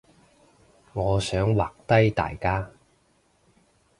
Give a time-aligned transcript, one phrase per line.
[0.93, 2.71] 我想畫低大家